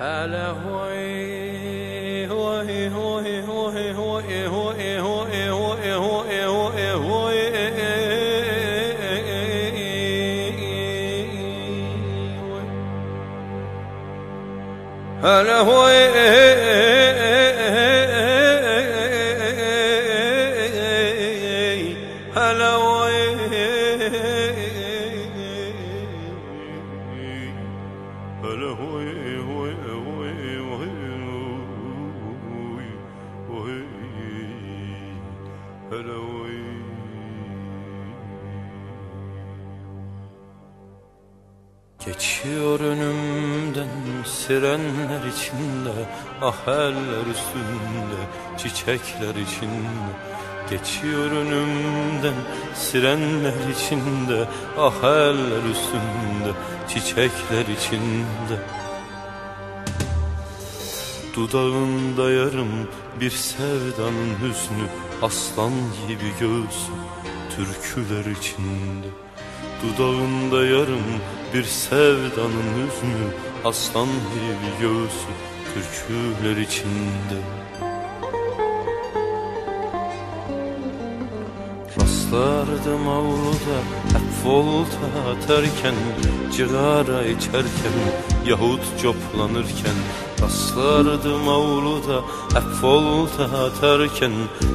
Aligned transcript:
هلا 0.00 0.48
هوي 0.50 2.26
هوي 2.26 2.88
هوي 2.88 3.42
هوي 3.42 3.92
هوي 3.92 4.46
هوي 4.46 4.98
هوي 4.98 5.50
هوي 5.50 5.94
هوي 5.94 6.44
هوي 6.44 6.92
هوي 6.92 7.46
هلا 15.22 15.60
هوي 15.60 16.06
هلا 22.36 22.70
هوي 22.70 23.36
Geçiyor 42.06 42.80
önümden 42.80 43.88
sirenler 44.24 45.26
içinde 45.26 46.06
Ah 46.42 46.68
eller 46.68 47.26
üstünde 47.30 48.20
çiçekler 48.58 49.34
içinde. 49.34 50.12
Geçiyor 50.70 51.30
önümden 51.30 52.34
sirenler 52.74 53.68
içinde 53.76 54.48
Ah 54.78 55.04
eller 55.04 55.70
üstünde 55.70 56.52
çiçekler 56.88 57.66
içinde. 57.78 58.60
Dudağında 61.36 62.30
yarım 62.30 62.88
bir 63.20 63.30
sevdanın 63.30 64.34
hüznü 64.42 65.05
Aslan 65.22 65.72
gibi 66.08 66.30
göğsü 66.40 66.92
türküler 67.56 68.24
içinde. 68.30 69.06
Dudağında 69.82 70.66
yarım 70.66 71.04
bir 71.54 71.64
sevdanın 71.64 72.72
hüznü 72.76 73.28
Aslan 73.64 74.06
gibi 74.06 74.80
göğsü 74.80 75.32
türküler 75.74 76.56
içinde. 76.56 77.40
Rastlardım 82.00 83.08
avluda 83.08 83.76
hep 84.12 84.46
volta 84.46 85.30
atarken 85.30 85.94
Cigara 86.52 87.24
içerken 87.24 87.96
yahut 88.46 88.80
coplanırken 89.02 89.98
Rastlardım 90.42 91.48
avluda 91.48 92.22
hep 92.54 92.82
volta 92.84 93.44
atarken 93.44 94.32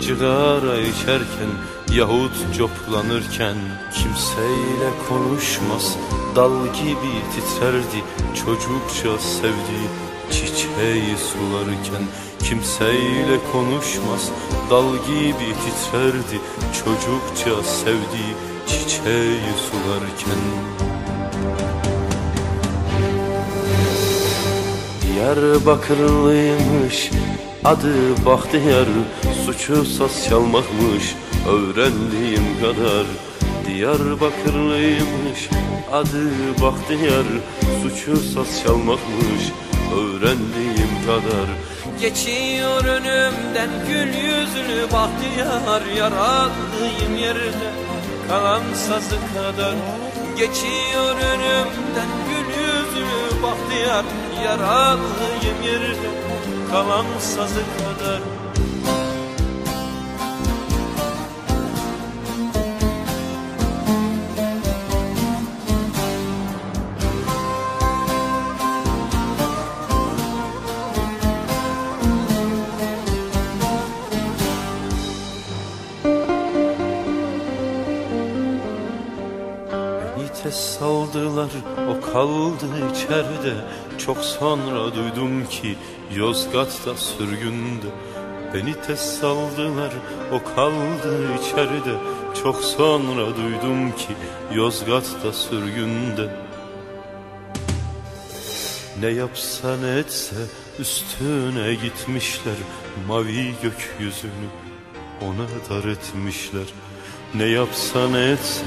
Cigara 0.00 0.80
içerken. 0.80 1.52
Yahut 1.94 2.32
coplanırken 2.58 3.56
Kimseyle 3.94 4.90
konuşmaz 5.08 5.96
dal 6.36 6.66
gibi 6.66 7.14
titrerdi. 7.34 8.04
Çocukça 8.34 9.18
sevdiği 9.18 9.88
çiçeği 10.30 11.16
sularken 11.16 12.06
Kimseyle 12.44 13.38
konuşmaz 13.52 14.30
dal 14.70 14.92
gibi 14.92 15.48
titrerdi. 15.62 16.40
Çocukça 16.72 17.62
sevdiği 17.62 18.34
çiçeği 18.66 19.40
sularken 19.70 20.42
Diyarbakırlıymış 25.22 27.10
adı 27.64 28.26
Bahtiyar 28.26 28.86
Suçu 29.46 29.84
saz 29.84 30.28
çalmakmış 30.28 31.14
öğrendiğim 31.48 32.46
kadar. 32.60 33.06
Diyarbakırlıymış 33.66 35.48
adı 35.92 36.30
Bahtiyar 36.62 37.26
Suçu 37.82 38.16
saz 38.16 38.62
çalmakmış 38.62 39.42
öğrendiğim 39.94 40.92
kadar. 41.06 41.48
Geçiyor 42.00 42.84
önümden 42.84 43.70
gül 43.88 44.14
yüzlü 44.14 44.92
bahtiyar 44.92 45.82
Yaralıyım 45.96 47.16
yerde 47.20 47.70
kalan 48.28 48.62
sazı 48.74 49.16
kadar. 49.34 49.74
Geçiyor 50.38 51.16
önümden 51.32 52.08
bahtiyar 53.42 54.04
Yaralıyım 54.44 55.62
yerde 55.64 56.10
kalan 56.70 57.06
sazı 57.20 57.60
kadar 57.78 58.20
Tez 80.42 80.54
saldılar 80.54 81.50
o 81.90 82.12
kaldı 82.12 82.66
içeride. 82.92 83.54
Çok 83.98 84.18
sonra 84.18 84.94
duydum 84.94 85.46
ki 85.46 85.76
Yozgat'ta 86.16 86.96
sürgünde 86.96 87.86
Beni 88.54 88.74
tez 88.74 89.18
saldılar. 89.18 89.92
O 90.32 90.54
kaldı 90.54 91.28
içeride. 91.40 91.94
Çok 92.42 92.56
sonra 92.56 93.36
duydum 93.36 93.92
ki 93.92 94.14
Yozgat'ta 94.54 95.32
sürgünde 95.32 96.36
Ne 99.00 99.08
yapsa 99.08 99.76
ne 99.76 99.98
etse 99.98 100.36
üstüne 100.78 101.74
gitmişler. 101.74 102.56
Mavi 103.08 103.54
gökyüzünü 103.62 104.48
ona 105.20 105.46
dar 105.70 105.88
etmişler 105.88 106.66
Ne 107.34 107.44
yapsa 107.44 108.08
ne 108.08 108.30
etse 108.30 108.64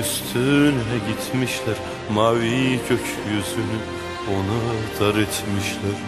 üstüne 0.00 0.98
gitmişler 1.08 1.76
Mavi 2.10 2.80
gökyüzünü 2.88 3.78
ona 4.28 5.00
dar 5.00 5.14
etmişler. 5.14 5.98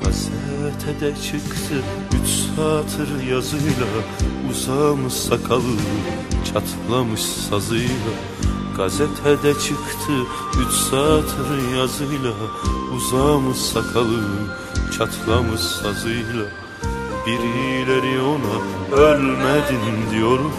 Gazetede 0.00 1.14
çıktı 1.22 1.74
üç 2.22 2.28
satır 2.28 3.22
yazıyla 3.30 3.86
Uzamış 4.50 5.12
sakalı 5.12 5.76
çatlamış 6.44 7.22
sazıyla. 7.22 8.12
Gazetede 8.76 9.54
çıktı 9.54 10.12
üç 10.60 10.72
satır 10.72 11.76
yazıyla 11.76 12.32
Uzamış 12.96 13.58
sakalı 13.58 14.20
çatlamış 14.98 15.60
sazıyla 15.60 16.63
Birileri 17.26 18.22
ona 18.22 18.56
ölmedin 18.96 20.10
diyordu. 20.10 20.50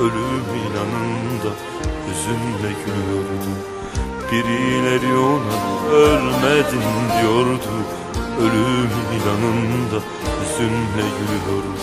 Ölüm 0.00 0.48
yanında 0.76 1.52
hüzünle 2.06 2.70
gülüyordu. 2.84 3.52
Birileri 4.32 5.12
ona 5.18 5.56
ölmedin 5.92 6.88
diyordu. 7.20 7.72
Ölüm 8.40 8.90
yanında 9.26 9.98
hüzünle 10.40 11.06
gülüyordu. 11.18 11.80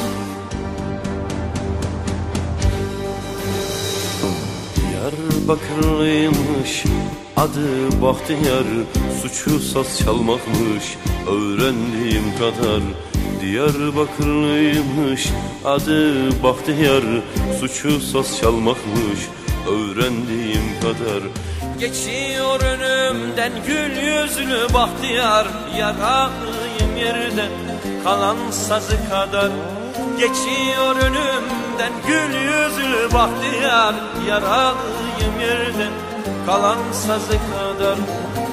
Diyarbakırlıymış 4.75 6.83
adı 7.37 8.01
Bahtiyar 8.01 8.65
Suçu 9.21 9.59
saz 9.59 9.99
çalmakmış. 9.99 10.97
Öğrendiğim 11.27 12.23
kadar 12.39 12.81
Diyarbakırlıymış 13.47 15.29
adı 15.65 16.43
Bahtiyar. 16.43 17.03
Suçu 17.59 18.01
saz 18.01 18.39
çalmakmış 18.39 19.19
öğrendiğim 19.67 20.79
kadar. 20.81 21.23
Geçiyor 21.79 22.59
önümden 22.61 23.51
gül 23.67 23.91
yüzlü 23.97 24.73
bahtiyar. 24.73 25.47
Yaralıyım 25.77 26.97
yerde 26.97 27.49
kalan 28.03 28.37
sazı 28.51 29.09
kadar. 29.09 29.51
Geçiyor 30.19 30.95
önümden 30.95 31.93
gül 32.07 32.33
yüzlü 32.35 33.13
bahtiyar. 33.13 33.95
Yaralıyım 34.29 35.39
yerde 35.41 35.87
kalan 36.45 36.77
sazı 36.91 37.37
kadar. 37.53 37.97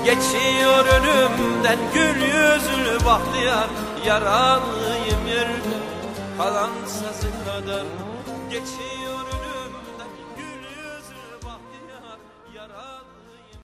Geçiyor 0.05 0.87
önümden 0.87 1.79
gül 1.94 2.23
yüzlü 2.23 3.06
bahtiyar 3.06 3.69
Yaralıyım 4.06 5.26
yerde 5.26 5.76
kalan 6.38 6.70
sazı 6.86 7.28
kadar 7.44 7.86
Geçiyor 8.50 8.94